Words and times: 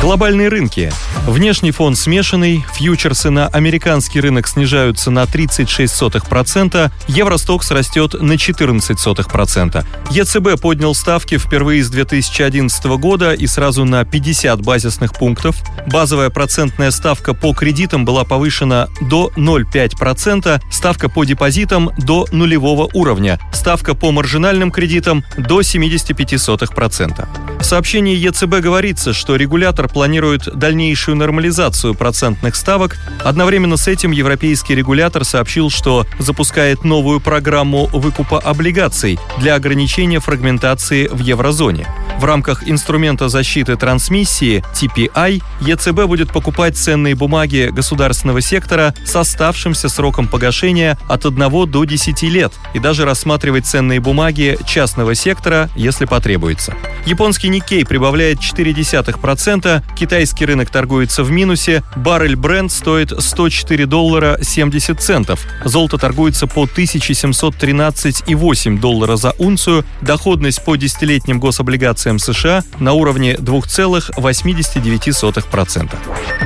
Глобальные 0.00 0.48
рынки. 0.48 0.90
Внешний 1.26 1.72
фон 1.72 1.94
смешанный, 1.94 2.64
фьючерсы 2.72 3.28
на 3.28 3.48
американский 3.48 4.18
рынок 4.20 4.48
снижаются 4.48 5.10
на 5.10 5.24
36%, 5.24 6.90
Евростокс 7.06 7.70
растет 7.70 8.14
на 8.14 8.32
14%. 8.32 9.84
ЕЦБ 10.10 10.58
поднял 10.58 10.94
ставки 10.94 11.36
впервые 11.36 11.84
с 11.84 11.90
2011 11.90 12.84
года 12.98 13.34
и 13.34 13.46
сразу 13.46 13.84
на 13.84 14.06
50 14.06 14.62
базисных 14.62 15.12
пунктов. 15.12 15.56
Базовая 15.86 16.30
процентная 16.30 16.92
ставка 16.92 17.34
по 17.34 17.52
кредитам 17.52 18.06
была 18.06 18.24
повышена 18.24 18.88
до 19.02 19.30
0,5%, 19.36 20.62
ставка 20.70 21.10
по 21.10 21.24
депозитам 21.24 21.90
до 21.98 22.26
нулевого 22.32 22.88
уровня, 22.94 23.38
ставка 23.52 23.94
по 23.94 24.12
маржинальным 24.12 24.70
кредитам 24.70 25.24
до 25.36 25.60
75%. 25.60 27.49
В 27.60 27.64
сообщении 27.70 28.16
ЕЦБ 28.16 28.60
говорится, 28.60 29.12
что 29.12 29.36
регулятор 29.36 29.86
планирует 29.86 30.48
дальнейшую 30.56 31.18
нормализацию 31.18 31.94
процентных 31.94 32.56
ставок. 32.56 32.96
Одновременно 33.22 33.76
с 33.76 33.86
этим 33.86 34.12
европейский 34.12 34.74
регулятор 34.74 35.24
сообщил, 35.26 35.68
что 35.68 36.06
запускает 36.18 36.84
новую 36.84 37.20
программу 37.20 37.86
выкупа 37.92 38.38
облигаций 38.40 39.20
для 39.38 39.56
ограничения 39.56 40.20
фрагментации 40.20 41.06
в 41.06 41.20
еврозоне. 41.20 41.86
В 42.18 42.24
рамках 42.24 42.68
инструмента 42.68 43.28
защиты 43.28 43.76
трансмиссии 43.76 44.64
TPI 44.74 45.42
ЕЦБ 45.60 46.04
будет 46.06 46.32
покупать 46.32 46.76
ценные 46.76 47.14
бумаги 47.14 47.70
государственного 47.72 48.40
сектора 48.40 48.94
с 49.04 49.14
оставшимся 49.14 49.88
сроком 49.88 50.28
погашения 50.28 50.98
от 51.08 51.26
1 51.26 51.70
до 51.70 51.84
10 51.84 52.22
лет 52.24 52.52
и 52.72 52.78
даже 52.78 53.04
рассматривать 53.04 53.66
ценные 53.66 54.00
бумаги 54.00 54.58
частного 54.66 55.14
сектора, 55.14 55.70
если 55.76 56.06
потребуется. 56.06 56.74
Японский 57.06 57.49
Никей 57.50 57.84
прибавляет 57.84 58.38
0,4%, 58.38 59.82
китайский 59.96 60.46
рынок 60.46 60.70
торгуется 60.70 61.24
в 61.24 61.30
минусе, 61.30 61.84
баррель 61.96 62.36
бренд 62.36 62.72
стоит 62.72 63.12
104 63.18 63.86
доллара 63.86 64.38
70 64.40 65.00
центов, 65.00 65.40
золото 65.64 65.96
торгуется 65.98 66.46
по 66.46 66.64
1713,8 66.64 68.78
доллара 68.78 69.16
за 69.16 69.34
унцию, 69.38 69.84
доходность 70.00 70.64
по 70.64 70.76
десятилетним 70.76 71.40
гособлигациям 71.40 72.18
США 72.18 72.62
на 72.78 72.92
уровне 72.92 73.34
2,89%. 73.34 75.90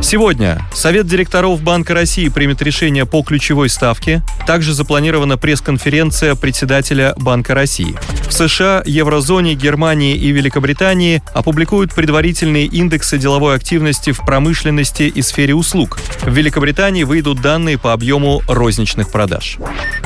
Сегодня 0.02 0.66
Совет 0.72 1.06
директоров 1.06 1.62
Банка 1.62 1.94
России 1.94 2.28
примет 2.28 2.60
решение 2.62 3.06
по 3.06 3.22
ключевой 3.22 3.69
ставке. 3.69 4.22
Также 4.47 4.75
запланирована 4.75 5.38
пресс-конференция 5.38 6.34
председателя 6.34 7.14
Банка 7.16 7.55
России. 7.55 7.94
В 8.27 8.33
США, 8.33 8.83
Еврозоне, 8.84 9.55
Германии 9.55 10.17
и 10.17 10.30
Великобритании 10.30 11.22
опубликуют 11.33 11.94
предварительные 11.94 12.66
индексы 12.66 13.19
деловой 13.19 13.56
активности 13.56 14.12
в 14.12 14.25
промышленности 14.25 15.05
и 15.05 15.22
сфере 15.22 15.55
услуг. 15.55 15.98
В 16.22 16.33
Великобритании 16.33 17.05
выйдут 17.05 17.41
данные 17.41 17.78
по 17.78 17.92
объему 17.92 18.42
розничных 18.48 19.11
продаж. 19.11 19.58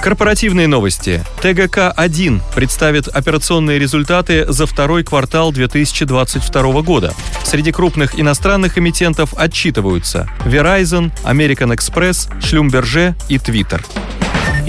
Корпоративные 0.02 0.66
новости. 0.66 1.25
ТГК-1 1.42 2.41
представит 2.55 3.08
операционные 3.08 3.78
результаты 3.78 4.50
за 4.50 4.66
второй 4.66 5.05
квартал 5.05 5.19
квартал 5.28 5.53
2022 5.53 6.82
года. 6.82 7.14
Среди 7.44 7.72
крупных 7.72 8.19
иностранных 8.19 8.78
эмитентов 8.78 9.34
отчитываются 9.36 10.28
Verizon, 10.44 11.10
American 11.25 11.77
Express, 11.77 12.28
Schlumberger 12.41 13.14
и 13.28 13.36
Twitter. 13.36 13.84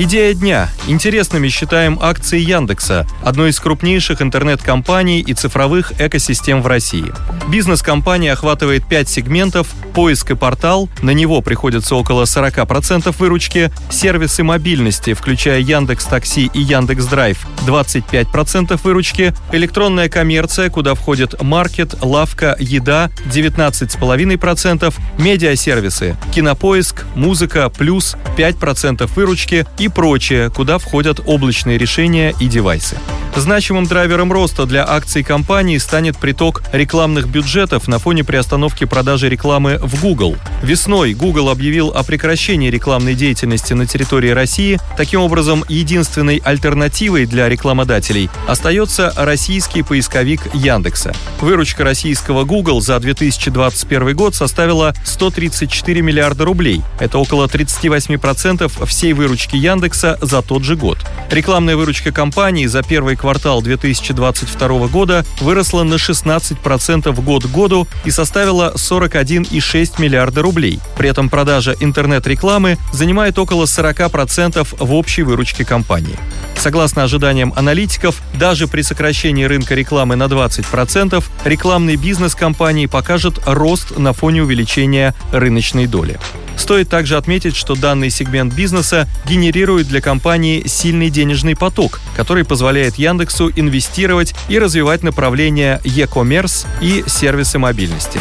Идея 0.02 0.33
дня. 0.33 0.69
Интересными 0.88 1.50
считаем 1.50 2.00
акции 2.02 2.39
Яндекса, 2.39 3.05
одной 3.22 3.50
из 3.50 3.59
крупнейших 3.59 4.22
интернет-компаний 4.22 5.19
и 5.19 5.33
цифровых 5.33 5.91
экосистем 6.00 6.61
в 6.61 6.67
России. 6.67 7.11
Бизнес-компания 7.50 8.31
охватывает 8.31 8.88
5 8.88 9.09
сегментов– 9.09 9.68
поиск 9.89 10.31
и 10.31 10.35
портал, 10.35 10.89
на 11.01 11.11
него 11.11 11.41
приходится 11.41 11.95
около 11.95 12.23
40% 12.23 13.13
выручки, 13.17 13.72
сервисы 13.89 14.44
мобильности, 14.44 15.13
включая 15.13 15.59
Яндекс 15.59 16.05
Такси 16.05 16.50
и 16.53 16.61
Яндекс 16.61 17.05
Драйв– 17.05 17.45
25% 17.67 18.79
выручки, 18.83 19.33
электронная 19.51 20.09
коммерция, 20.09 20.69
куда 20.69 20.95
входят 20.95 21.41
маркет, 21.41 21.95
лавка, 22.01 22.55
еда– 22.59 23.09
19,5%, 23.31 24.94
медиасервисы, 25.17 26.17
кинопоиск, 26.33 27.05
музыка, 27.16 27.69
плюс 27.69 28.16
5% 28.38 29.09
выручки 29.16 29.66
и 29.78 29.88
прочее, 29.89 30.49
куда 30.49 30.78
входят 30.78 31.19
облачные 31.25 31.78
решения 31.78 32.33
и 32.39 32.47
девайсы. 32.47 32.97
Значимым 33.35 33.85
драйвером 33.85 34.31
роста 34.31 34.66
для 34.66 34.88
акций 34.88 35.23
компании 35.23 35.78
станет 35.78 36.17
приток 36.17 36.63
рекламных 36.73 37.28
бюджетов 37.28 37.88
на 37.88 38.00
фоне 38.00 38.23
приостановки 38.23 38.85
продажи 38.85 39.29
рекламы 39.29 39.78
в 39.81 40.01
Google. 40.01 40.35
Весной 40.62 41.13
Google 41.13 41.50
объявил 41.50 41.90
о 41.90 42.03
прекращении 42.03 42.69
рекламной 42.69 43.16
деятельности 43.16 43.73
на 43.73 43.85
территории 43.85 44.31
России. 44.31 44.79
Таким 44.97 45.22
образом, 45.22 45.63
единственной 45.69 46.41
альтернативой 46.44 47.25
для 47.25 47.47
рекламодателей 47.47 48.29
остается 48.47 49.13
российский 49.16 49.84
поисковик 49.84 50.53
Яндекса. 50.53 51.13
Выручка 51.40 51.84
российского 51.84 52.44
Google 52.44 52.81
за 52.81 53.00
2021 53.00 54.16
год 54.16 54.35
составила 54.35 54.94
134 55.06 56.01
миллиарда 56.01 56.46
рублей. 56.46 56.81
Это 57.00 57.19
около 57.19 57.46
38% 57.46 58.85
всей 58.85 59.13
выручки 59.13 59.56
Яндекса 59.56 60.17
за 60.22 60.41
тот 60.41 60.63
же 60.63 60.75
год. 60.75 60.97
Рекламная 61.29 61.75
выручка 61.75 62.12
компании 62.12 62.66
за 62.66 62.81
первый 62.81 63.16
квартал 63.16 63.62
2022 63.62 64.88
года 64.88 65.23
выросла 65.40 65.84
на 65.84 65.95
16% 65.95 67.22
год 67.22 67.44
к 67.44 67.47
году 67.47 67.88
и 68.03 68.09
составила 68.09 68.73
41,6 68.75 70.01
миллиарда 70.01 70.41
рублей. 70.41 70.79
При 70.97 71.07
этом 71.07 71.29
продажа 71.29 71.75
интернет-рекламы 71.79 72.78
занимает 72.91 73.38
около 73.38 73.66
40% 73.66 74.67
в 74.79 74.94
общей 74.94 75.22
выручке 75.22 75.63
компании. 75.63 76.17
Согласно 76.59 77.03
ожиданиям 77.03 77.53
аналитиков, 77.56 78.22
даже 78.34 78.68
при 78.68 78.81
сокращении 78.81 79.46
рынка 79.46 79.75
рекламы 79.75 80.18
на 80.18 80.25
20%, 80.25 81.24
рекламный 81.46 81.96
бизнес 81.96 82.36
компании 82.36 82.86
покажет 82.86 83.40
рост 83.46 83.97
на 83.97 84.12
фоне 84.12 84.44
увеличения 84.44 85.16
рыночной 85.31 85.88
доли. 85.88 86.20
Стоит 86.58 86.90
также 86.90 87.16
отметить, 87.16 87.56
что 87.56 87.75
данный 87.75 88.09
сегмент 88.09 88.53
бизнеса 88.53 89.08
генерирует 89.25 89.88
для 89.88 90.02
компании 90.02 90.68
сильный 90.68 91.09
денежный 91.09 91.56
поток, 91.56 92.02
который 92.18 92.44
позволяет 92.44 92.96
Яндексу 92.96 93.50
инвестировать 93.56 94.36
и 94.50 94.59
развивать 94.59 95.02
направления 95.02 95.80
e-commerce 95.86 96.68
и 96.81 97.06
сервисы 97.08 97.58
мобильности. 97.58 98.20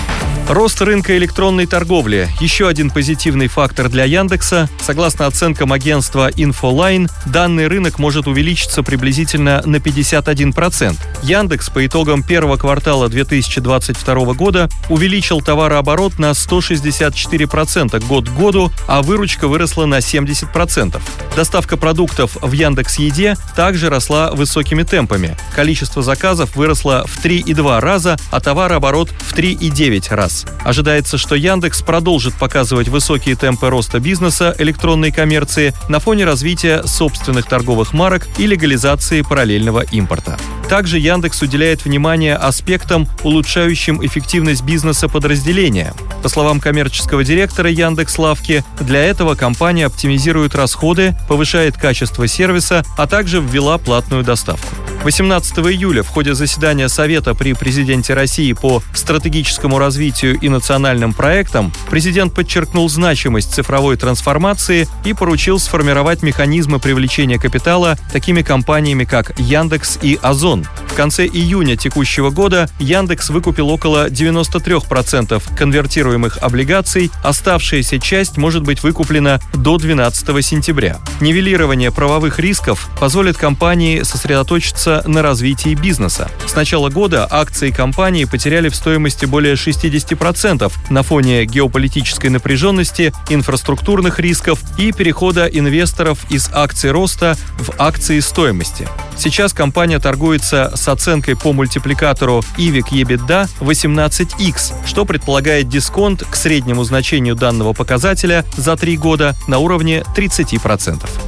Рост 0.48 0.80
рынка 0.80 1.14
электронной 1.18 1.66
торговли– 1.66 2.26
еще 2.40 2.68
один 2.68 2.90
позитивный 2.90 3.48
фактор 3.48 3.90
для 3.90 4.04
Яндекса. 4.04 4.70
Согласно 4.80 5.26
оценкам 5.26 5.74
агентства 5.74 6.30
Infoline, 6.30 7.10
данный 7.26 7.66
рынок 7.66 7.98
может 7.98 8.26
увеличиться 8.28 8.82
приблизительно 8.82 9.62
на 9.64 9.76
51%. 9.76 10.96
Яндекс 11.22 11.70
по 11.70 11.84
итогам 11.86 12.22
первого 12.22 12.56
квартала 12.56 13.08
2022 13.08 14.34
года 14.34 14.68
увеличил 14.88 15.40
товарооборот 15.40 16.18
на 16.18 16.30
164% 16.30 18.06
год 18.06 18.28
к 18.28 18.32
году, 18.32 18.72
а 18.86 19.02
выручка 19.02 19.48
выросла 19.48 19.86
на 19.86 19.98
70%. 19.98 21.00
Доставка 21.34 21.76
продуктов 21.76 22.36
в 22.40 22.52
Яндекс 22.52 22.98
Еде 22.98 23.36
также 23.56 23.90
росла 23.90 24.32
высокими 24.32 24.82
темпами. 24.82 25.36
Количество 25.54 26.02
заказов 26.02 26.56
выросло 26.56 27.04
в 27.06 27.24
3,2 27.24 27.80
раза, 27.80 28.16
а 28.30 28.40
товарооборот 28.40 29.10
в 29.10 29.34
3,9 29.34 30.14
раз. 30.14 30.46
Ожидается, 30.64 31.18
что 31.18 31.34
Яндекс 31.34 31.82
продолжит 31.82 32.34
показывать 32.34 32.88
высокие 32.88 33.36
темпы 33.36 33.70
роста 33.70 34.00
бизнеса 34.00 34.54
электронной 34.58 35.12
коммерции 35.12 35.74
на 35.88 36.00
фоне 36.00 36.24
развития 36.24 36.82
собственных 36.84 37.46
торговых 37.46 37.92
марок 37.92 38.17
и 38.38 38.46
легализации 38.46 39.22
параллельного 39.22 39.84
импорта. 39.90 40.38
Также 40.68 40.98
Яндекс 40.98 41.42
уделяет 41.42 41.84
внимание 41.84 42.34
аспектам, 42.34 43.08
улучшающим 43.22 44.04
эффективность 44.04 44.62
бизнеса 44.62 45.08
подразделения. 45.08 45.94
По 46.22 46.28
словам 46.28 46.60
коммерческого 46.60 47.24
директора 47.24 47.70
Яндекс 47.70 48.18
Лавки, 48.18 48.64
для 48.80 49.02
этого 49.04 49.34
компания 49.34 49.86
оптимизирует 49.86 50.54
расходы, 50.54 51.16
повышает 51.28 51.76
качество 51.76 52.26
сервиса, 52.26 52.84
а 52.96 53.06
также 53.06 53.40
ввела 53.40 53.78
платную 53.78 54.24
доставку. 54.24 54.68
18 55.04 55.58
июля 55.58 56.02
в 56.02 56.08
ходе 56.08 56.34
заседания 56.34 56.88
Совета 56.88 57.34
при 57.34 57.52
президенте 57.52 58.14
России 58.14 58.52
по 58.52 58.82
стратегическому 58.92 59.78
развитию 59.78 60.38
и 60.40 60.48
национальным 60.48 61.14
проектам 61.14 61.72
президент 61.88 62.34
подчеркнул 62.34 62.88
значимость 62.90 63.54
цифровой 63.54 63.96
трансформации 63.96 64.88
и 65.04 65.12
поручил 65.12 65.58
сформировать 65.60 66.22
механизмы 66.22 66.80
привлечения 66.80 67.38
капитала 67.38 67.96
такими 68.12 68.42
компаниями, 68.42 69.04
как 69.04 69.38
Яндекс 69.38 69.98
и 70.02 70.18
Озон. 70.20 70.66
В 70.88 70.94
конце 70.94 71.26
июня 71.26 71.76
текущего 71.76 72.30
года 72.30 72.68
Яндекс 72.80 73.30
выкупил 73.30 73.68
около 73.68 74.08
93% 74.08 75.40
конвертируемых 75.56 76.38
облигаций, 76.42 77.12
оставшаяся 77.22 78.00
часть 78.00 78.36
может 78.36 78.64
быть 78.64 78.82
выкуплена 78.82 79.40
до 79.54 79.78
12 79.78 80.44
сентября. 80.44 80.98
Нивелирование 81.20 81.92
правовых 81.92 82.40
рисков 82.40 82.88
позволит 82.98 83.36
компании 83.36 84.02
сосредоточиться 84.02 84.87
на 85.06 85.22
развитии 85.22 85.74
бизнеса. 85.74 86.30
С 86.46 86.54
начала 86.54 86.88
года 86.88 87.26
акции 87.30 87.70
компании 87.70 88.24
потеряли 88.24 88.68
в 88.68 88.76
стоимости 88.76 89.26
более 89.26 89.54
60% 89.54 90.72
на 90.90 91.02
фоне 91.02 91.44
геополитической 91.44 92.28
напряженности, 92.28 93.12
инфраструктурных 93.28 94.18
рисков 94.18 94.60
и 94.78 94.92
перехода 94.92 95.46
инвесторов 95.46 96.18
из 96.30 96.50
акций 96.52 96.90
роста 96.90 97.36
в 97.58 97.72
акции 97.78 98.20
стоимости. 98.20 98.88
Сейчас 99.16 99.52
компания 99.52 99.98
торгуется 99.98 100.72
с 100.74 100.88
оценкой 100.88 101.36
по 101.36 101.52
мультипликатору 101.52 102.44
EVIC 102.56 102.90
EBITDA 103.02 103.48
18x, 103.60 104.86
что 104.86 105.04
предполагает 105.04 105.68
дисконт 105.68 106.22
к 106.22 106.36
среднему 106.36 106.84
значению 106.84 107.34
данного 107.34 107.72
показателя 107.72 108.44
за 108.56 108.76
три 108.76 108.96
года 108.96 109.34
на 109.46 109.58
уровне 109.58 110.04
30%. 110.16 111.27